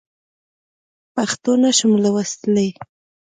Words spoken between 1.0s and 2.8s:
پښتو نه شم لوستلی.